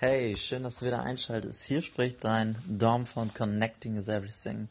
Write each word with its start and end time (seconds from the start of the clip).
Hey, 0.00 0.36
schön, 0.36 0.62
dass 0.62 0.78
du 0.78 0.86
wieder 0.86 1.02
einschaltest. 1.02 1.64
Hier 1.64 1.82
spricht 1.82 2.22
dein 2.22 2.56
Dom 2.68 3.04
von 3.04 3.34
Connecting 3.34 3.96
is 3.96 4.06
Everything. 4.06 4.68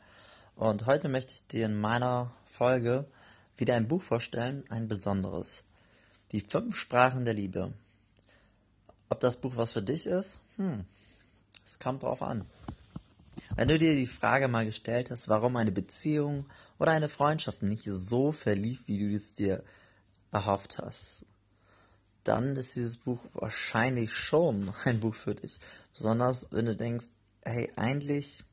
Und 0.56 0.85
heute 0.85 1.09
möchte 1.09 1.33
ich 1.33 1.46
dir 1.48 1.66
in 1.66 1.77
meiner 1.77 2.32
Folge 2.46 3.06
wieder 3.58 3.75
ein 3.75 3.90
Buch 3.90 4.01
vorstellen, 4.01 4.63
ein 4.69 4.87
besonderes. 4.87 5.66
Die 6.32 6.40
fünf 6.40 6.77
Sprachen 6.77 7.25
der 7.25 7.33
Liebe. 7.33 7.74
Ob 9.09 9.20
das 9.20 9.36
Buch 9.36 9.57
was 9.57 9.73
für 9.73 9.82
dich 9.82 10.07
ist? 10.07 10.39
Hm, 10.55 10.86
es 11.66 11.78
kommt 11.78 12.04
drauf 12.04 12.21
an. 12.21 12.46
Wenn 13.57 13.68
du 13.68 13.78
dir 13.78 13.96
die 13.96 14.07
Frage 14.07 14.48
mal 14.48 14.66
gestellt 14.66 15.12
hast, 15.12 15.28
warum 15.28 15.57
eine 15.57 15.73
Beziehung 15.73 16.46
oder 16.80 16.91
eine 16.91 17.09
Freundschaft 17.09 17.64
nicht 17.64 17.84
so 17.84 18.32
verlief, 18.32 18.88
wie 18.88 18.98
du 18.98 19.14
es 19.14 19.34
dir 19.34 19.62
erhofft 20.32 20.78
hast, 20.78 21.25
dann 22.28 22.55
ist 22.55 22.75
dieses 22.75 22.98
Buch 22.98 23.20
wahrscheinlich 23.34 24.14
schon 24.14 24.73
ein 24.86 25.00
Buch 25.00 25.16
für 25.16 25.36
dich. 25.36 25.59
Besonders 25.94 26.48
wenn 26.52 26.66
du 26.66 26.76
denkst, 26.76 27.08
hey, 27.44 27.72
eigentlich 27.76 28.44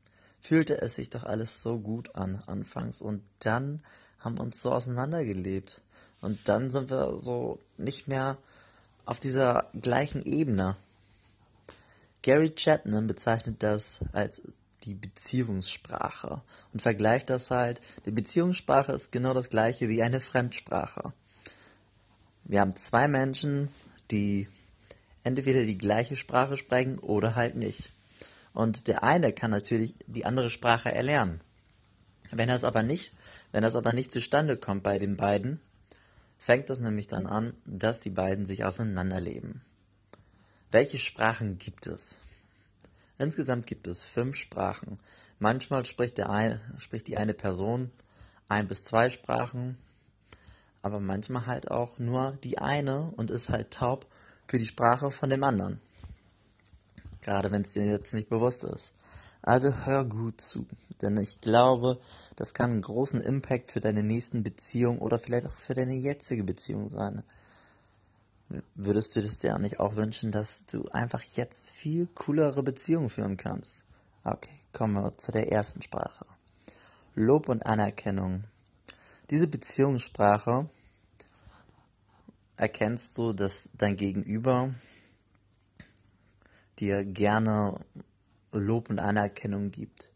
fühlte 0.40 0.80
es 0.80 0.96
sich 0.96 1.10
doch 1.10 1.24
alles 1.24 1.62
so 1.62 1.78
gut 1.78 2.14
an 2.14 2.42
anfangs 2.46 3.00
und 3.00 3.22
dann 3.38 3.82
haben 4.18 4.38
wir 4.38 4.42
uns 4.42 4.60
so 4.62 4.72
auseinandergelebt. 4.72 5.82
Und 6.20 6.48
dann 6.48 6.70
sind 6.70 6.90
wir 6.90 7.18
so 7.18 7.58
nicht 7.76 8.08
mehr 8.08 8.38
auf 9.04 9.20
dieser 9.20 9.68
gleichen 9.80 10.22
Ebene. 10.24 10.76
Gary 12.22 12.50
Chapman 12.54 13.06
bezeichnet 13.06 13.62
das 13.62 14.00
als 14.12 14.40
die 14.84 14.94
Beziehungssprache 14.94 16.42
und 16.72 16.80
vergleicht 16.80 17.28
das 17.30 17.50
halt. 17.50 17.80
Die 18.06 18.10
Beziehungssprache 18.10 18.92
ist 18.92 19.12
genau 19.12 19.34
das 19.34 19.50
gleiche 19.50 19.88
wie 19.88 20.02
eine 20.02 20.20
Fremdsprache. 20.20 21.12
Wir 22.44 22.60
haben 22.60 22.76
zwei 22.76 23.08
Menschen, 23.08 23.68
die 24.10 24.48
entweder 25.22 25.64
die 25.64 25.78
gleiche 25.78 26.16
Sprache 26.16 26.56
sprechen 26.56 26.98
oder 26.98 27.34
halt 27.34 27.56
nicht. 27.56 27.90
Und 28.52 28.86
der 28.86 29.02
eine 29.02 29.32
kann 29.32 29.50
natürlich 29.50 29.94
die 30.06 30.26
andere 30.26 30.50
Sprache 30.50 30.92
erlernen. 30.92 31.40
Wenn 32.30 32.48
das 32.48 32.64
aber 32.64 32.82
nicht, 32.82 33.12
wenn 33.52 33.62
das 33.62 33.76
aber 33.76 33.92
nicht 33.92 34.12
zustande 34.12 34.56
kommt 34.56 34.82
bei 34.82 34.98
den 34.98 35.16
beiden, 35.16 35.60
fängt 36.38 36.68
das 36.68 36.80
nämlich 36.80 37.06
dann 37.08 37.26
an, 37.26 37.54
dass 37.64 38.00
die 38.00 38.10
beiden 38.10 38.46
sich 38.46 38.64
auseinanderleben. 38.64 39.62
Welche 40.70 40.98
Sprachen 40.98 41.58
gibt 41.58 41.86
es? 41.86 42.20
Insgesamt 43.18 43.66
gibt 43.66 43.86
es 43.86 44.04
fünf 44.04 44.36
Sprachen. 44.36 44.98
Manchmal 45.38 45.86
spricht, 45.86 46.18
der 46.18 46.30
eine, 46.30 46.60
spricht 46.78 47.06
die 47.06 47.16
eine 47.16 47.34
Person 47.34 47.90
ein 48.48 48.68
bis 48.68 48.84
zwei 48.84 49.08
Sprachen, 49.08 49.78
aber 50.84 51.00
manchmal 51.00 51.46
halt 51.46 51.70
auch 51.70 51.98
nur 51.98 52.38
die 52.44 52.58
eine 52.58 53.10
und 53.16 53.30
ist 53.30 53.48
halt 53.48 53.70
taub 53.70 54.06
für 54.46 54.58
die 54.58 54.66
Sprache 54.66 55.10
von 55.10 55.30
dem 55.30 55.42
anderen. 55.42 55.80
Gerade 57.22 57.50
wenn 57.50 57.62
es 57.62 57.72
dir 57.72 57.86
jetzt 57.86 58.12
nicht 58.12 58.28
bewusst 58.28 58.64
ist. 58.64 58.92
Also 59.40 59.72
hör 59.86 60.04
gut 60.04 60.42
zu, 60.42 60.66
denn 61.00 61.16
ich 61.16 61.40
glaube, 61.40 61.98
das 62.36 62.52
kann 62.52 62.70
einen 62.70 62.82
großen 62.82 63.22
Impact 63.22 63.70
für 63.70 63.80
deine 63.80 64.02
nächsten 64.02 64.42
Beziehungen 64.42 64.98
oder 64.98 65.18
vielleicht 65.18 65.46
auch 65.46 65.54
für 65.54 65.72
deine 65.72 65.94
jetzige 65.94 66.44
Beziehung 66.44 66.90
sein. 66.90 67.22
Würdest 68.74 69.16
du 69.16 69.22
das 69.22 69.38
dir 69.38 69.54
auch 69.54 69.60
nicht 69.60 69.80
auch 69.80 69.96
wünschen, 69.96 70.32
dass 70.32 70.66
du 70.66 70.84
einfach 70.92 71.22
jetzt 71.22 71.70
viel 71.70 72.08
coolere 72.14 72.62
Beziehungen 72.62 73.08
führen 73.08 73.38
kannst? 73.38 73.84
Okay, 74.22 74.60
kommen 74.74 74.94
wir 74.94 75.16
zu 75.16 75.32
der 75.32 75.50
ersten 75.50 75.80
Sprache. 75.80 76.26
Lob 77.14 77.48
und 77.48 77.64
Anerkennung 77.64 78.44
diese 79.30 79.48
Beziehungssprache 79.48 80.68
erkennst 82.56 83.16
du, 83.18 83.32
dass 83.32 83.70
dein 83.76 83.96
Gegenüber 83.96 84.74
dir 86.78 87.04
gerne 87.04 87.80
Lob 88.52 88.90
und 88.90 88.98
Anerkennung 88.98 89.70
gibt. 89.70 90.12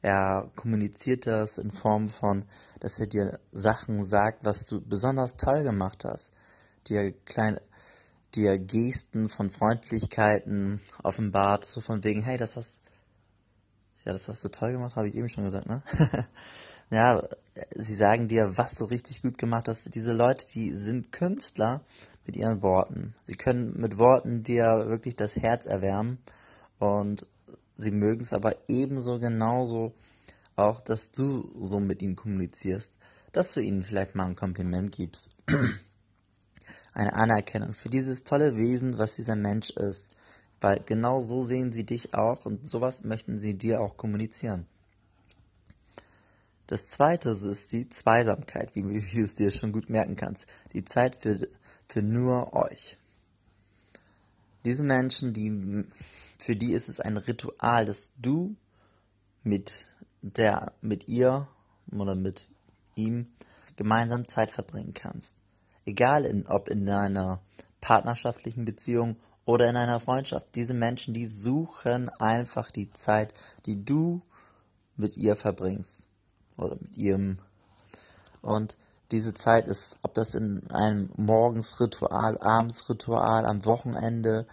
Er 0.00 0.50
kommuniziert 0.56 1.26
das 1.26 1.58
in 1.58 1.70
Form 1.70 2.08
von, 2.08 2.44
dass 2.80 2.98
er 2.98 3.06
dir 3.06 3.38
Sachen 3.52 4.02
sagt, 4.04 4.44
was 4.44 4.66
du 4.66 4.80
besonders 4.80 5.36
toll 5.36 5.62
gemacht 5.62 6.04
hast. 6.04 6.32
Dir 6.88 7.12
kleine, 7.12 7.62
dir 8.34 8.58
Gesten 8.58 9.28
von 9.28 9.50
Freundlichkeiten 9.50 10.80
offenbart, 11.02 11.64
so 11.64 11.80
von 11.80 12.02
wegen, 12.02 12.22
hey, 12.22 12.36
das 12.36 12.56
hast, 12.56 12.80
ja, 14.04 14.12
das 14.12 14.26
hast 14.26 14.44
du 14.44 14.48
toll 14.48 14.72
gemacht, 14.72 14.96
habe 14.96 15.08
ich 15.08 15.14
eben 15.14 15.28
schon 15.28 15.44
gesagt, 15.44 15.68
ne? 15.68 15.82
ja, 16.92 17.26
sie 17.74 17.94
sagen 17.94 18.28
dir, 18.28 18.58
was 18.58 18.74
du 18.74 18.84
richtig 18.84 19.22
gut 19.22 19.38
gemacht 19.38 19.66
hast. 19.68 19.94
Diese 19.94 20.12
Leute, 20.12 20.46
die 20.46 20.70
sind 20.70 21.10
Künstler 21.10 21.80
mit 22.26 22.36
ihren 22.36 22.60
Worten. 22.60 23.14
Sie 23.22 23.34
können 23.34 23.80
mit 23.80 23.96
Worten 23.96 24.42
dir 24.42 24.84
wirklich 24.88 25.16
das 25.16 25.36
Herz 25.36 25.64
erwärmen 25.64 26.18
und 26.78 27.26
sie 27.76 27.90
mögen 27.90 28.20
es 28.20 28.34
aber 28.34 28.54
ebenso 28.68 29.18
genauso 29.18 29.94
auch, 30.54 30.82
dass 30.82 31.12
du 31.12 31.50
so 31.58 31.80
mit 31.80 32.02
ihnen 32.02 32.14
kommunizierst, 32.14 32.98
dass 33.32 33.54
du 33.54 33.60
ihnen 33.60 33.84
vielleicht 33.84 34.14
mal 34.14 34.26
ein 34.26 34.36
Kompliment 34.36 34.94
gibst. 34.94 35.30
Eine 36.92 37.14
Anerkennung 37.14 37.72
für 37.72 37.88
dieses 37.88 38.24
tolle 38.24 38.56
Wesen, 38.56 38.98
was 38.98 39.16
dieser 39.16 39.36
Mensch 39.36 39.70
ist. 39.70 40.14
Weil 40.60 40.80
genau 40.84 41.22
so 41.22 41.40
sehen 41.40 41.72
sie 41.72 41.84
dich 41.84 42.12
auch 42.12 42.44
und 42.44 42.66
sowas 42.66 43.02
möchten 43.02 43.38
sie 43.38 43.54
dir 43.54 43.80
auch 43.80 43.96
kommunizieren. 43.96 44.66
Das 46.66 46.86
zweite 46.86 47.30
ist 47.30 47.72
die 47.72 47.88
Zweisamkeit, 47.88 48.74
wie, 48.74 48.82
du 48.82 49.20
es 49.20 49.34
dir 49.34 49.50
schon 49.50 49.72
gut 49.72 49.90
merken 49.90 50.16
kannst. 50.16 50.46
Die 50.72 50.84
Zeit 50.84 51.16
für, 51.16 51.48
für 51.86 52.02
nur 52.02 52.54
euch. 52.54 52.96
Diese 54.64 54.84
Menschen, 54.84 55.32
die, 55.32 55.84
für 56.38 56.54
die 56.54 56.72
ist 56.72 56.88
es 56.88 57.00
ein 57.00 57.16
Ritual, 57.16 57.84
dass 57.84 58.12
du 58.16 58.54
mit 59.42 59.88
der, 60.22 60.72
mit 60.80 61.08
ihr 61.08 61.48
oder 61.90 62.14
mit 62.14 62.46
ihm 62.94 63.26
gemeinsam 63.74 64.28
Zeit 64.28 64.52
verbringen 64.52 64.94
kannst. 64.94 65.36
Egal 65.84 66.24
in, 66.24 66.46
ob 66.46 66.68
in 66.68 66.88
einer 66.88 67.42
partnerschaftlichen 67.80 68.64
Beziehung 68.64 69.16
oder 69.44 69.68
in 69.68 69.76
einer 69.76 69.98
Freundschaft. 69.98 70.54
Diese 70.54 70.74
Menschen, 70.74 71.12
die 71.12 71.26
suchen 71.26 72.08
einfach 72.08 72.70
die 72.70 72.92
Zeit, 72.92 73.34
die 73.66 73.84
du 73.84 74.22
mit 74.96 75.16
ihr 75.16 75.34
verbringst 75.34 76.08
oder 76.56 76.76
mit 76.80 76.96
ihrem. 76.96 77.38
Und 78.40 78.76
diese 79.10 79.34
Zeit 79.34 79.68
ist, 79.68 79.98
ob 80.02 80.14
das 80.14 80.34
in 80.34 80.70
einem 80.70 81.10
Morgensritual, 81.16 82.38
Abendsritual, 82.38 83.44
am 83.44 83.64
Wochenende 83.64 84.46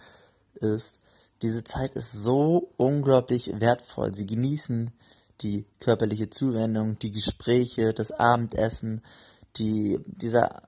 ist, 0.54 0.98
diese 1.42 1.64
Zeit 1.64 1.94
ist 1.94 2.12
so 2.12 2.70
unglaublich 2.76 3.60
wertvoll. 3.60 4.14
Sie 4.14 4.26
genießen 4.26 4.90
die 5.40 5.64
körperliche 5.78 6.28
Zuwendung, 6.28 6.98
die 6.98 7.10
Gespräche, 7.10 7.94
das 7.94 8.12
Abendessen, 8.12 9.00
die, 9.56 9.98
dieser, 10.04 10.62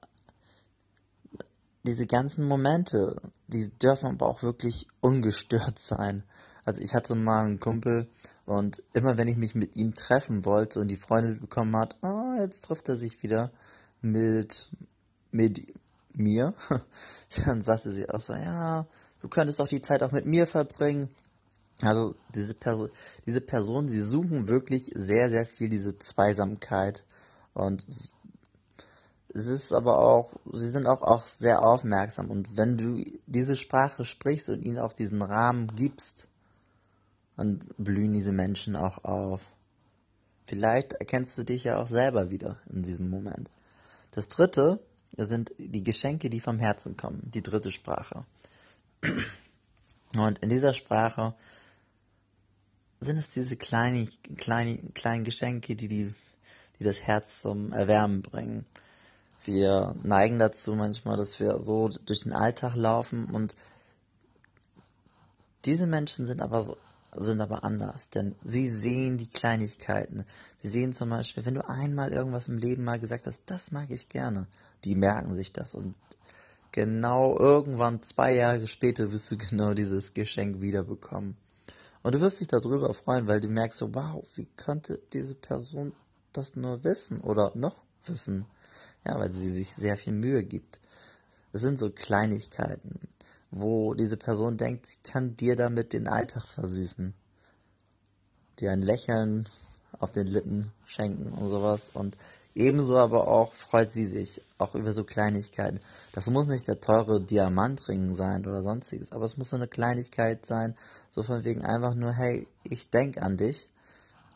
diese 1.82 2.06
ganzen 2.06 2.46
Momente, 2.46 3.16
die 3.48 3.68
dürfen 3.78 4.10
aber 4.10 4.26
auch 4.26 4.42
wirklich 4.42 4.88
ungestört 5.00 5.78
sein. 5.78 6.22
Also 6.64 6.82
ich 6.82 6.94
hatte 6.94 7.14
mal 7.14 7.44
einen 7.44 7.60
Kumpel 7.60 8.06
und 8.46 8.82
immer 8.92 9.18
wenn 9.18 9.28
ich 9.28 9.36
mich 9.36 9.54
mit 9.54 9.76
ihm 9.76 9.94
treffen 9.94 10.44
wollte 10.44 10.80
und 10.80 10.88
die 10.88 10.96
Freundin 10.96 11.40
bekommen 11.40 11.76
hat, 11.76 11.96
oh, 12.02 12.34
jetzt 12.38 12.62
trifft 12.64 12.88
er 12.88 12.96
sich 12.96 13.22
wieder 13.22 13.50
mit, 14.00 14.68
mit 15.32 15.74
mir, 16.14 16.54
dann 17.46 17.62
sagte 17.62 17.90
sie 17.90 18.08
auch 18.08 18.20
so, 18.20 18.34
ja, 18.34 18.86
du 19.20 19.28
könntest 19.28 19.58
doch 19.58 19.68
die 19.68 19.82
Zeit 19.82 20.02
auch 20.02 20.12
mit 20.12 20.26
mir 20.26 20.46
verbringen. 20.46 21.08
Also 21.82 22.14
diese 22.34 22.54
Person, 22.54 22.90
diese 23.26 23.40
Personen, 23.40 23.88
die 23.88 24.02
suchen 24.02 24.46
wirklich 24.46 24.90
sehr, 24.94 25.30
sehr 25.30 25.46
viel 25.46 25.68
diese 25.68 25.98
Zweisamkeit 25.98 27.04
und 27.54 27.88
es 29.34 29.46
ist 29.46 29.72
aber 29.72 29.98
auch, 29.98 30.34
sie 30.52 30.68
sind 30.68 30.86
auch, 30.86 31.02
auch 31.02 31.26
sehr 31.26 31.62
aufmerksam 31.62 32.30
und 32.30 32.56
wenn 32.56 32.76
du 32.76 33.02
diese 33.26 33.56
Sprache 33.56 34.04
sprichst 34.04 34.50
und 34.50 34.62
ihnen 34.62 34.78
auch 34.78 34.92
diesen 34.92 35.22
Rahmen 35.22 35.66
gibst, 35.74 36.28
dann 37.36 37.60
blühen 37.78 38.12
diese 38.12 38.32
Menschen 38.32 38.76
auch 38.76 39.04
auf. 39.04 39.52
Vielleicht 40.46 40.94
erkennst 40.94 41.36
du 41.38 41.44
dich 41.44 41.64
ja 41.64 41.78
auch 41.78 41.86
selber 41.86 42.30
wieder 42.30 42.58
in 42.70 42.82
diesem 42.82 43.08
Moment. 43.08 43.50
Das 44.10 44.28
dritte 44.28 44.80
sind 45.16 45.52
die 45.58 45.82
Geschenke, 45.82 46.30
die 46.30 46.40
vom 46.40 46.58
Herzen 46.58 46.96
kommen, 46.96 47.30
die 47.32 47.42
dritte 47.42 47.70
Sprache. 47.70 48.24
Und 50.14 50.38
in 50.40 50.48
dieser 50.48 50.72
Sprache 50.72 51.34
sind 53.00 53.18
es 53.18 53.28
diese 53.28 53.56
kleinen, 53.56 54.10
kleinen, 54.36 54.94
kleinen 54.94 55.24
Geschenke, 55.24 55.74
die, 55.74 55.88
die, 55.88 56.14
die 56.78 56.84
das 56.84 57.02
Herz 57.02 57.42
zum 57.42 57.72
Erwärmen 57.72 58.22
bringen. 58.22 58.66
Wir 59.44 59.96
neigen 60.02 60.38
dazu 60.38 60.74
manchmal, 60.74 61.16
dass 61.16 61.40
wir 61.40 61.60
so 61.60 61.88
durch 61.88 62.22
den 62.22 62.32
Alltag 62.32 62.76
laufen 62.76 63.24
und 63.26 63.56
diese 65.64 65.86
Menschen 65.86 66.26
sind 66.26 66.40
aber 66.42 66.62
so, 66.62 66.76
sind 67.16 67.40
aber 67.40 67.64
anders, 67.64 68.08
denn 68.08 68.34
sie 68.42 68.68
sehen 68.68 69.18
die 69.18 69.28
Kleinigkeiten. 69.28 70.24
Sie 70.58 70.68
sehen 70.68 70.92
zum 70.92 71.10
Beispiel, 71.10 71.44
wenn 71.44 71.54
du 71.54 71.68
einmal 71.68 72.12
irgendwas 72.12 72.48
im 72.48 72.58
Leben 72.58 72.84
mal 72.84 72.98
gesagt 72.98 73.26
hast, 73.26 73.42
das 73.46 73.72
mag 73.72 73.90
ich 73.90 74.08
gerne, 74.08 74.46
die 74.84 74.94
merken 74.94 75.34
sich 75.34 75.52
das 75.52 75.74
und 75.74 75.94
genau 76.72 77.38
irgendwann 77.38 78.02
zwei 78.02 78.34
Jahre 78.34 78.66
später 78.66 79.12
wirst 79.12 79.30
du 79.30 79.36
genau 79.50 79.74
dieses 79.74 80.14
Geschenk 80.14 80.60
wiederbekommen. 80.60 81.36
Und 82.02 82.14
du 82.14 82.20
wirst 82.20 82.40
dich 82.40 82.48
darüber 82.48 82.92
freuen, 82.94 83.28
weil 83.28 83.40
du 83.40 83.48
merkst 83.48 83.78
so, 83.78 83.94
wow, 83.94 84.24
wie 84.34 84.48
könnte 84.56 85.00
diese 85.12 85.34
Person 85.34 85.92
das 86.32 86.56
nur 86.56 86.82
wissen 86.82 87.20
oder 87.20 87.52
noch 87.54 87.84
wissen? 88.06 88.46
Ja, 89.06 89.18
weil 89.18 89.30
sie 89.32 89.50
sich 89.50 89.72
sehr 89.74 89.96
viel 89.96 90.12
Mühe 90.12 90.42
gibt. 90.42 90.80
Es 91.52 91.60
sind 91.60 91.78
so 91.78 91.90
Kleinigkeiten, 91.90 93.00
wo 93.52 93.92
diese 93.92 94.16
Person 94.16 94.56
denkt, 94.56 94.86
sie 94.86 94.98
kann 95.04 95.36
dir 95.36 95.54
damit 95.56 95.92
den 95.92 96.08
Alltag 96.08 96.46
versüßen. 96.46 97.12
Dir 98.58 98.72
ein 98.72 98.80
Lächeln 98.80 99.46
auf 99.98 100.10
den 100.10 100.26
Lippen 100.26 100.72
schenken 100.86 101.32
und 101.32 101.50
sowas. 101.50 101.90
Und 101.92 102.16
ebenso 102.54 102.96
aber 102.96 103.28
auch 103.28 103.52
freut 103.52 103.92
sie 103.92 104.06
sich 104.06 104.40
auch 104.56 104.74
über 104.74 104.94
so 104.94 105.04
Kleinigkeiten. 105.04 105.80
Das 106.12 106.30
muss 106.30 106.48
nicht 106.48 106.66
der 106.66 106.80
teure 106.80 107.20
Diamantring 107.20 108.14
sein 108.14 108.46
oder 108.46 108.62
sonstiges, 108.62 109.12
aber 109.12 109.26
es 109.26 109.36
muss 109.36 109.50
so 109.50 109.56
eine 109.56 109.68
Kleinigkeit 109.68 110.46
sein, 110.46 110.74
so 111.10 111.22
von 111.22 111.44
wegen 111.44 111.62
einfach 111.62 111.94
nur, 111.94 112.12
hey, 112.12 112.48
ich 112.64 112.88
denk 112.88 113.20
an 113.20 113.36
dich. 113.36 113.68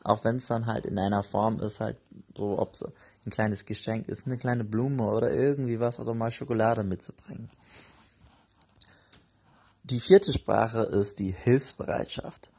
Auch 0.05 0.25
wenn 0.25 0.37
es 0.37 0.47
dann 0.47 0.67
halt 0.67 0.85
in 0.85 0.99
einer 0.99 1.23
Form 1.23 1.59
ist, 1.59 1.81
halt 1.81 1.97
so, 2.37 2.59
ob 2.59 2.75
es 2.75 2.85
ein 2.85 3.31
kleines 3.31 3.65
Geschenk 3.65 4.09
ist, 4.09 4.27
eine 4.27 4.37
kleine 4.37 4.63
Blume 4.63 5.05
oder 5.05 5.33
irgendwie 5.33 5.81
was 5.81 5.99
oder 5.99 6.15
mal 6.15 6.31
Schokolade 6.31 6.85
mitzubringen. 6.85 7.51
Die 9.89 10.01
vierte 10.01 10.33
Sprache 10.33 10.81
ist 10.81 11.21
die 11.21 11.31
Hilfsbereitschaft. 11.31 12.51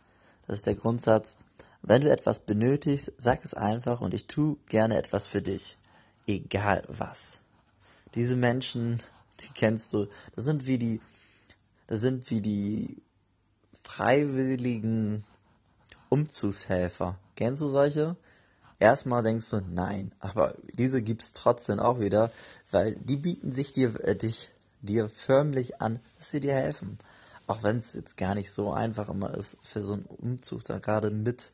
Das 0.46 0.60
ist 0.60 0.66
der 0.66 0.76
Grundsatz, 0.76 1.38
wenn 1.82 2.02
du 2.02 2.10
etwas 2.10 2.40
benötigst, 2.40 3.12
sag 3.18 3.44
es 3.44 3.54
einfach 3.54 4.00
und 4.00 4.14
ich 4.14 4.28
tue 4.28 4.56
gerne 4.70 4.98
etwas 4.98 5.28
für 5.28 5.42
dich. 5.42 5.78
Egal 6.26 6.86
was. 6.88 7.42
Diese 8.16 8.38
Menschen, 8.38 9.04
die 9.42 9.50
kennst 9.54 9.92
du, 9.92 10.08
das 10.38 10.46
sind 10.46 10.68
wie 10.68 10.78
die, 10.78 11.02
das 11.88 12.00
sind 12.00 12.32
wie 12.32 12.40
die 12.40 12.96
freiwilligen 13.84 15.26
Umzugshelfer. 16.08 17.20
Kennst 17.36 17.62
du 17.62 17.68
solche? 17.68 18.16
Erstmal 18.80 19.22
denkst 19.22 19.50
du, 19.50 19.60
nein, 19.70 20.16
aber 20.22 20.56
diese 20.72 21.02
gibt's 21.02 21.34
trotzdem 21.34 21.82
auch 21.82 22.00
wieder, 22.00 22.32
weil 22.72 22.96
die 22.96 23.18
bieten 23.18 23.52
sich 23.52 23.74
dir, 23.74 24.00
äh, 24.06 24.16
dich, 24.16 24.50
dir 24.82 25.10
förmlich 25.10 25.82
an, 25.82 26.00
dass 26.18 26.32
sie 26.32 26.40
dir 26.40 26.54
helfen. 26.54 26.98
Auch 27.48 27.64
wenn 27.64 27.78
es 27.78 27.94
jetzt 27.94 28.18
gar 28.18 28.36
nicht 28.36 28.52
so 28.52 28.72
einfach 28.72 29.10
immer 29.10 29.34
ist, 29.36 29.66
für 29.66 29.82
so 29.82 29.94
einen 29.94 30.06
Umzug 30.06 30.64
da 30.66 30.80
gerade 30.80 31.12
mit 31.12 31.52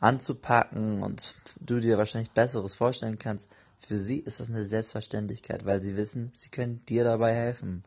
anzupacken 0.00 1.02
und 1.02 1.34
du 1.60 1.78
dir 1.78 1.98
wahrscheinlich 1.98 2.30
Besseres 2.30 2.74
vorstellen 2.74 3.18
kannst. 3.18 3.50
Für 3.78 3.96
sie 3.96 4.18
ist 4.18 4.40
das 4.40 4.48
eine 4.48 4.64
Selbstverständlichkeit, 4.64 5.64
weil 5.64 5.80
sie 5.80 5.96
wissen, 5.96 6.32
sie 6.34 6.48
können 6.48 6.84
dir 6.86 7.04
dabei 7.04 7.34
helfen. 7.34 7.84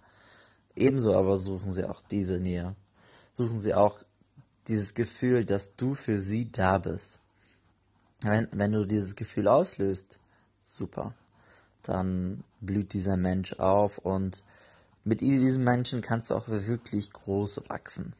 Ebenso 0.76 1.16
aber 1.16 1.36
suchen 1.36 1.72
sie 1.72 1.88
auch 1.88 2.02
diese 2.02 2.40
Nähe. 2.40 2.76
Suchen 3.32 3.62
sie 3.62 3.74
auch 3.74 4.04
dieses 4.68 4.94
Gefühl, 4.94 5.44
dass 5.44 5.76
du 5.76 5.94
für 5.96 6.18
sie 6.18 6.52
da 6.52 6.78
bist. 6.78 7.20
Wenn, 8.22 8.48
wenn 8.52 8.72
du 8.72 8.86
dieses 8.86 9.16
Gefühl 9.16 9.48
auslöst, 9.48 10.20
super. 10.62 11.14
Dann 11.82 12.44
blüht 12.62 12.94
dieser 12.94 13.18
Mensch 13.18 13.54
auf 13.54 13.98
und 13.98 14.46
mit 15.04 15.22
diesem 15.22 15.64
Menschen 15.64 16.02
kannst 16.02 16.30
du 16.30 16.36
auch 16.36 16.48
wirklich 16.48 17.12
groß 17.12 17.70
wachsen. 17.70 18.14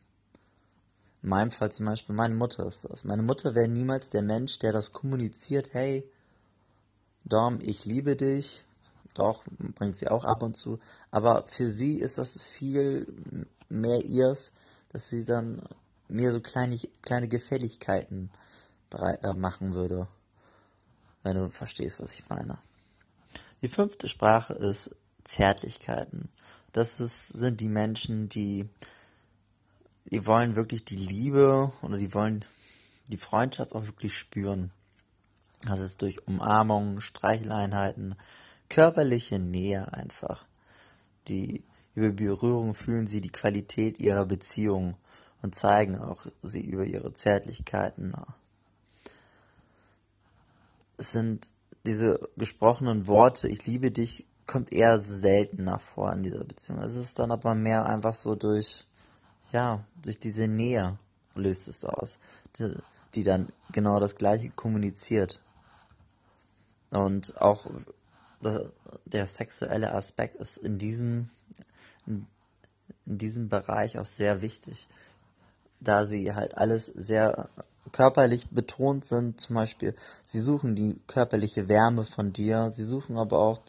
In 1.22 1.30
meinem 1.30 1.52
Fall 1.52 1.72
zum 1.72 1.86
Beispiel, 1.86 2.16
meine 2.16 2.36
Mutter 2.36 2.66
ist 2.66 2.84
das. 2.84 3.06
Meine 3.06 3.24
Mutter 3.24 3.56
wäre 3.56 3.70
niemals 3.70 4.10
der 4.10 4.24
Mensch, 4.24 4.60
der 4.60 4.74
das 4.74 4.92
kommuniziert, 4.92 5.74
hey, 5.74 6.04
Dom, 7.24 7.60
ich 7.62 7.86
liebe 7.86 8.16
dich. 8.16 8.66
Doch, 9.14 9.44
bringt 9.76 9.96
sie 9.96 10.10
auch 10.10 10.26
ab 10.26 10.44
und 10.44 10.58
zu. 10.58 10.80
Aber 11.12 11.46
für 11.46 11.68
sie 11.68 12.00
ist 12.00 12.18
das 12.18 12.42
viel 12.42 13.08
mehr 13.70 14.04
ihrs, 14.04 14.52
dass 14.90 15.10
sie 15.10 15.24
dann 15.24 15.62
mir 16.10 16.34
so 16.34 16.42
kleine, 16.42 16.78
kleine 17.02 17.28
Gefälligkeiten 17.28 18.30
äh, 18.92 19.34
machen 19.34 19.74
würde. 19.74 20.08
Wenn 21.22 21.38
du 21.38 21.50
verstehst, 21.50 22.02
was 22.02 22.16
ich 22.16 22.28
meine. 22.30 22.58
Die 23.62 23.70
fünfte 23.70 24.10
Sprache 24.10 24.54
ist 24.54 24.94
Zärtlichkeiten. 25.24 26.30
Das 26.74 27.00
ist, 27.00 27.30
sind 27.30 27.62
die 27.62 27.70
Menschen, 27.70 28.30
die, 28.30 28.68
die 30.06 30.26
wollen 30.26 30.56
wirklich 30.56 30.84
die 30.84 30.98
Liebe 30.98 31.72
oder 31.82 31.98
die 31.98 32.14
wollen 32.14 32.44
die 33.08 33.18
Freundschaft 33.18 33.74
auch 33.74 33.86
wirklich 33.86 34.18
spüren. 34.18 34.72
Das 35.66 35.80
ist 35.80 36.02
durch 36.02 36.28
Umarmungen, 36.28 37.00
Streicheleinheiten, 37.00 38.16
körperliche 38.70 39.40
Nähe 39.40 39.94
einfach. 39.94 40.46
Die 41.28 41.64
über 41.96 42.12
Berührung 42.12 42.74
fühlen 42.74 43.08
sie 43.08 43.22
die 43.22 43.32
Qualität 43.32 44.00
ihrer 44.00 44.26
Beziehung 44.26 44.96
und 45.42 45.56
zeigen 45.56 45.98
auch 45.98 46.26
sie 46.42 46.62
über 46.62 46.86
ihre 46.86 47.14
Zärtlichkeiten. 47.14 48.16
Es 50.98 51.12
sind 51.12 51.54
diese 51.86 52.30
gesprochenen 52.36 53.08
Worte, 53.08 53.48
ich 53.48 53.66
liebe 53.68 53.92
dich, 53.92 54.26
kommt 54.48 54.74
eher 54.74 55.00
seltener 55.00 55.80
vor 55.80 56.12
in 56.14 56.24
dieser 56.24 56.44
Beziehung. 56.44 56.80
Es 56.80 56.96
ist 56.96 57.20
dann 57.20 57.32
aber 57.32 57.56
mehr 57.56 57.86
einfach 57.86 58.14
so 58.14 58.36
durch, 58.36 58.86
ja, 59.52 59.84
durch 60.02 60.20
diese 60.20 60.48
Nähe 60.48 60.98
löst 61.36 61.68
es 61.68 61.86
aus, 61.86 62.18
die, 62.58 62.76
die 63.16 63.24
dann 63.24 63.52
genau 63.72 64.00
das 64.00 64.16
Gleiche 64.16 64.50
kommuniziert. 64.50 65.40
Und 66.90 67.40
auch 67.42 67.70
das, 68.42 68.72
der 69.06 69.26
sexuelle 69.26 69.94
Aspekt 69.94 70.36
ist 70.36 70.58
in 70.58 70.78
diesem, 70.78 71.30
in, 72.06 72.28
in 73.06 73.18
diesem 73.18 73.50
Bereich 73.50 73.98
auch 73.98 74.06
sehr 74.06 74.42
wichtig, 74.42 74.88
da 75.80 76.06
sie 76.06 76.34
halt 76.34 76.58
alles 76.58 76.88
sehr 76.88 77.50
körperlich 77.92 78.50
betont 78.50 79.06
sind. 79.06 79.40
Zum 79.40 79.56
Beispiel, 79.56 79.96
sie 80.24 80.40
suchen 80.40 80.76
die 80.76 81.00
körperliche 81.08 81.68
Wärme 81.68 82.04
von 82.04 82.34
dir, 82.34 82.72
sie 82.72 82.84
suchen 82.84 83.18
aber 83.18 83.40
auch 83.40 83.60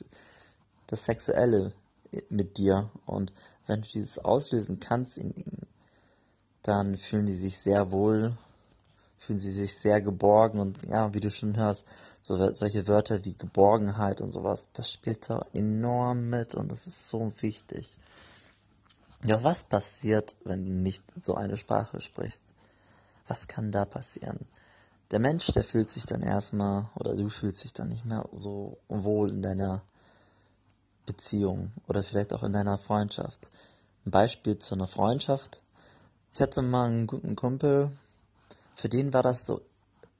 das 0.94 1.04
Sexuelle 1.04 1.72
mit 2.28 2.56
dir. 2.58 2.90
Und 3.04 3.32
wenn 3.66 3.82
du 3.82 3.88
dieses 3.88 4.18
auslösen 4.18 4.78
kannst 4.78 5.18
in 5.18 5.34
ihnen, 5.34 5.66
dann 6.62 6.96
fühlen 6.96 7.26
die 7.26 7.34
sich 7.34 7.58
sehr 7.58 7.90
wohl, 7.90 8.36
fühlen 9.18 9.40
sie 9.40 9.50
sich 9.50 9.74
sehr 9.74 10.00
geborgen 10.00 10.60
und 10.60 10.78
ja, 10.86 11.12
wie 11.12 11.20
du 11.20 11.30
schon 11.30 11.56
hörst, 11.56 11.84
so, 12.20 12.54
solche 12.54 12.86
Wörter 12.86 13.24
wie 13.24 13.34
Geborgenheit 13.34 14.20
und 14.20 14.32
sowas, 14.32 14.68
das 14.72 14.90
spielt 14.90 15.28
da 15.28 15.44
enorm 15.52 16.30
mit 16.30 16.54
und 16.54 16.70
das 16.70 16.86
ist 16.86 17.10
so 17.10 17.32
wichtig. 17.40 17.98
Ja, 19.24 19.42
was 19.42 19.64
passiert, 19.64 20.36
wenn 20.44 20.64
du 20.64 20.70
nicht 20.70 21.02
so 21.20 21.34
eine 21.34 21.56
Sprache 21.56 22.00
sprichst? 22.00 22.46
Was 23.26 23.48
kann 23.48 23.72
da 23.72 23.84
passieren? 23.84 24.40
Der 25.10 25.18
Mensch, 25.18 25.46
der 25.46 25.64
fühlt 25.64 25.90
sich 25.90 26.06
dann 26.06 26.22
erstmal, 26.22 26.88
oder 26.94 27.14
du 27.14 27.28
fühlst 27.28 27.64
dich 27.64 27.72
dann 27.72 27.88
nicht 27.88 28.04
mehr 28.04 28.26
so 28.32 28.78
wohl 28.88 29.30
in 29.30 29.42
deiner 29.42 29.82
Beziehung 31.06 31.72
oder 31.88 32.02
vielleicht 32.02 32.32
auch 32.32 32.42
in 32.42 32.52
deiner 32.52 32.78
Freundschaft. 32.78 33.50
Ein 34.06 34.10
Beispiel 34.10 34.58
zu 34.58 34.74
einer 34.74 34.86
Freundschaft. 34.86 35.62
Ich 36.32 36.40
hatte 36.40 36.62
mal 36.62 36.86
einen 36.86 37.06
guten 37.06 37.36
Kumpel, 37.36 37.90
für 38.74 38.88
den 38.88 39.14
war 39.14 39.22
das 39.22 39.46
so 39.46 39.60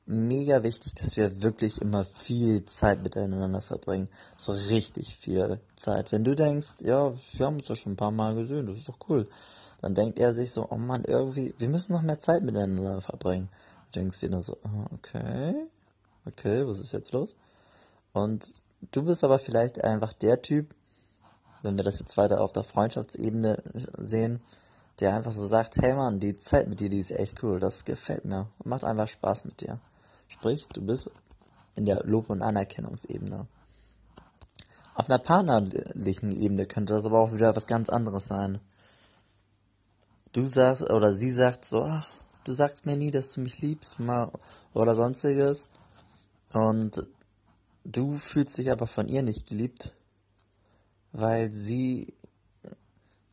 mega 0.06 0.62
wichtig, 0.62 0.94
dass 0.94 1.16
wir 1.16 1.42
wirklich 1.42 1.80
immer 1.80 2.04
viel 2.04 2.64
Zeit 2.66 3.02
miteinander 3.02 3.60
verbringen. 3.60 4.08
So 4.36 4.52
richtig 4.52 5.16
viel 5.16 5.60
Zeit. 5.76 6.12
Wenn 6.12 6.24
du 6.24 6.34
denkst, 6.34 6.80
ja, 6.80 7.12
wir 7.32 7.46
haben 7.46 7.56
uns 7.56 7.68
ja 7.68 7.76
schon 7.76 7.92
ein 7.92 7.96
paar 7.96 8.10
Mal 8.10 8.34
gesehen, 8.34 8.66
das 8.66 8.78
ist 8.78 8.88
doch 8.88 8.98
cool. 9.08 9.28
Dann 9.80 9.94
denkt 9.94 10.18
er 10.18 10.32
sich 10.32 10.50
so, 10.50 10.66
oh 10.70 10.76
Mann, 10.76 11.04
irgendwie, 11.04 11.54
wir 11.58 11.68
müssen 11.68 11.92
noch 11.92 12.02
mehr 12.02 12.18
Zeit 12.18 12.42
miteinander 12.42 13.00
verbringen. 13.00 13.48
Du 13.92 14.00
denkst 14.00 14.20
dir 14.20 14.30
dann 14.30 14.40
so, 14.40 14.56
okay, 14.92 15.54
okay, 16.26 16.66
was 16.66 16.80
ist 16.80 16.92
jetzt 16.92 17.12
los? 17.12 17.36
Und 18.12 18.60
Du 18.90 19.02
bist 19.02 19.24
aber 19.24 19.38
vielleicht 19.38 19.82
einfach 19.84 20.12
der 20.12 20.42
Typ, 20.42 20.74
wenn 21.62 21.76
wir 21.76 21.84
das 21.84 21.98
jetzt 21.98 22.16
weiter 22.16 22.40
auf 22.40 22.52
der 22.52 22.64
Freundschaftsebene 22.64 23.62
sehen, 23.96 24.40
der 25.00 25.14
einfach 25.16 25.32
so 25.32 25.46
sagt, 25.46 25.76
hey 25.78 25.94
Mann, 25.94 26.20
die 26.20 26.36
Zeit 26.36 26.68
mit 26.68 26.80
dir, 26.80 26.88
die 26.88 27.00
ist 27.00 27.10
echt 27.10 27.42
cool, 27.42 27.58
das 27.58 27.84
gefällt 27.84 28.24
mir, 28.24 28.48
macht 28.64 28.84
einfach 28.84 29.08
Spaß 29.08 29.44
mit 29.44 29.60
dir. 29.60 29.80
Sprich, 30.28 30.68
du 30.68 30.82
bist 30.82 31.10
in 31.74 31.86
der 31.86 32.04
Lob- 32.04 32.30
und 32.30 32.42
Anerkennungsebene. 32.42 33.46
Auf 34.94 35.08
einer 35.08 35.18
partnerlichen 35.18 36.30
Ebene 36.30 36.66
könnte 36.66 36.94
das 36.94 37.04
aber 37.04 37.18
auch 37.18 37.32
wieder 37.32 37.56
was 37.56 37.66
ganz 37.66 37.88
anderes 37.88 38.28
sein. 38.28 38.60
Du 40.32 40.46
sagst, 40.46 40.82
oder 40.82 41.12
sie 41.12 41.30
sagt 41.30 41.64
so, 41.64 41.82
ach, 41.82 42.08
du 42.44 42.52
sagst 42.52 42.86
mir 42.86 42.96
nie, 42.96 43.10
dass 43.10 43.30
du 43.30 43.40
mich 43.40 43.60
liebst, 43.60 43.98
mal, 43.98 44.30
oder 44.72 44.94
sonstiges. 44.94 45.66
Und 46.52 47.04
Du 47.84 48.16
fühlst 48.16 48.56
dich 48.56 48.72
aber 48.72 48.86
von 48.86 49.08
ihr 49.08 49.22
nicht 49.22 49.46
geliebt, 49.46 49.94
weil 51.12 51.52
sie, 51.52 52.14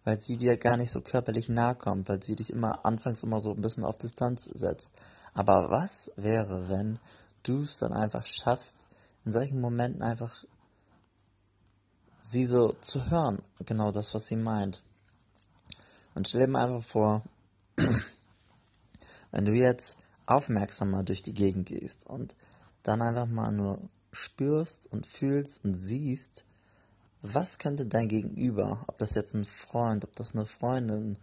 weil 0.03 0.19
sie 0.19 0.35
dir 0.35 0.57
gar 0.57 0.75
nicht 0.75 0.91
so 0.91 0.99
körperlich 0.99 1.47
nahe 1.47 1.75
kommt, 1.75 2.09
weil 2.09 2.21
sie 2.21 2.35
dich 2.35 2.51
immer 2.51 2.85
anfangs 2.85 3.23
immer 3.23 3.39
so 3.39 3.51
ein 3.51 3.61
bisschen 3.61 3.85
auf 3.85 3.97
Distanz 3.97 4.45
setzt. 4.45 4.95
Aber 5.33 5.71
was 5.71 6.11
wäre, 6.17 6.67
wenn 6.67 6.99
du 7.43 7.61
es 7.61 7.77
dann 7.77 7.93
einfach 7.93 8.25
schaffst, 8.25 8.87
in 9.23 9.31
solchen 9.31 9.61
Momenten 9.61 10.01
einfach 10.01 10.43
sie 12.19 12.45
so 12.45 12.73
zu 12.81 13.09
hören, 13.09 13.41
genau 13.65 13.91
das, 13.91 14.13
was 14.13 14.27
sie 14.27 14.35
meint. 14.35 14.83
Und 16.13 16.27
stell 16.27 16.41
dir 16.41 16.47
mal 16.47 16.65
einfach 16.67 16.87
vor, 16.87 17.23
wenn 19.31 19.45
du 19.45 19.53
jetzt 19.53 19.97
aufmerksamer 20.25 21.03
durch 21.03 21.21
die 21.21 21.33
Gegend 21.33 21.67
gehst 21.67 22.05
und 22.05 22.35
dann 22.83 23.01
einfach 23.01 23.27
mal 23.27 23.51
nur 23.51 23.79
spürst 24.11 24.91
und 24.91 25.05
fühlst 25.05 25.63
und 25.63 25.75
siehst, 25.75 26.43
was 27.21 27.59
könnte 27.59 27.85
dein 27.85 28.07
Gegenüber, 28.07 28.83
ob 28.87 28.97
das 28.97 29.15
jetzt 29.15 29.33
ein 29.35 29.45
Freund, 29.45 30.03
ob 30.03 30.15
das 30.15 30.35
eine 30.35 30.45
Freundin, 30.45 31.17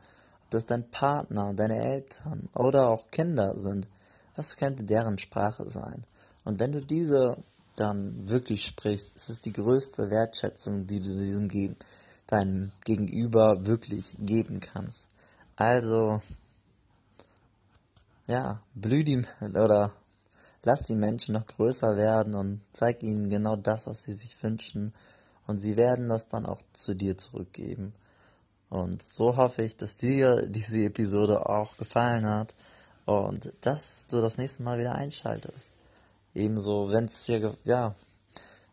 ob 0.45 0.51
das 0.51 0.67
dein 0.67 0.91
Partner, 0.91 1.53
deine 1.55 1.79
Eltern 1.79 2.49
oder 2.55 2.89
auch 2.89 3.11
Kinder 3.11 3.59
sind, 3.59 3.89
was 4.37 4.57
könnte 4.57 4.85
deren 4.85 5.19
Sprache 5.19 5.69
sein? 5.69 6.05
Und 6.45 6.61
wenn 6.61 6.73
du 6.73 6.81
diese 6.81 7.37
dann 7.77 8.29
wirklich 8.29 8.65
sprichst, 8.65 9.17
ist 9.17 9.29
es 9.29 9.41
die 9.41 9.53
größte 9.53 10.11
Wertschätzung, 10.11 10.87
die 10.87 11.01
du 11.01 11.11
diesem 11.17 11.49
Ge 11.49 11.75
deinem 12.27 12.73
Gegenüber 12.85 13.65
wirklich 13.67 14.15
geben 14.19 14.61
kannst. 14.61 15.09
Also, 15.57 16.21
ja, 18.27 18.61
blüh 18.75 19.03
die 19.03 19.25
oder 19.41 19.93
lass 20.63 20.85
die 20.85 20.95
Menschen 20.95 21.35
noch 21.35 21.47
größer 21.47 21.97
werden 21.97 22.35
und 22.35 22.61
zeig 22.73 23.03
ihnen 23.03 23.29
genau 23.29 23.57
das, 23.57 23.87
was 23.87 24.03
sie 24.03 24.13
sich 24.13 24.43
wünschen. 24.43 24.93
Und 25.47 25.61
sie 25.61 25.77
werden 25.77 26.09
das 26.09 26.29
dann 26.29 26.47
auch 26.47 26.61
zu 26.73 26.95
dir 26.95 27.17
zurückgeben. 27.17 27.95
Und 28.71 29.03
so 29.03 29.37
hoffe 29.37 29.63
ich, 29.63 29.77
dass 29.77 29.97
dir 29.97 30.47
diese 30.47 30.85
Episode 30.85 31.49
auch 31.49 31.77
gefallen 31.79 32.27
hat 32.27 32.55
und 33.07 33.55
dass 33.63 34.05
du 34.07 34.21
das 34.21 34.37
nächste 34.37 34.63
Mal 34.63 34.79
wieder 34.79 34.95
einschaltest. 34.95 35.73
Ebenso, 36.35 36.91
wenn 36.91 37.07
es 37.07 37.25
dir, 37.25 37.57
ja, 37.65 37.95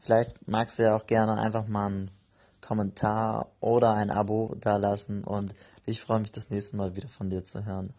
vielleicht 0.01 0.47
magst 0.47 0.77
du 0.77 0.83
ja 0.83 0.95
auch 0.95 1.07
gerne 1.07 1.39
einfach 1.39 1.67
mal 1.67 1.87
einen 1.87 2.11
Kommentar 2.59 3.47
oder 3.61 3.93
ein 3.93 4.11
Abo 4.11 4.55
da 4.59 4.75
lassen 4.75 5.23
und 5.23 5.55
ich 5.85 6.01
freue 6.01 6.19
mich 6.19 6.31
das 6.31 6.49
nächste 6.49 6.75
Mal 6.75 6.95
wieder 6.95 7.07
von 7.07 7.29
dir 7.29 7.43
zu 7.43 7.63
hören. 7.63 7.93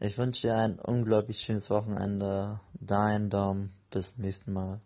Ich 0.00 0.18
wünsche 0.18 0.48
dir 0.48 0.56
ein 0.56 0.78
unglaublich 0.78 1.38
schönes 1.38 1.70
Wochenende. 1.70 2.60
Dein 2.74 3.30
Dom. 3.30 3.70
Bis 3.90 4.14
zum 4.14 4.22
nächsten 4.22 4.52
Mal. 4.52 4.80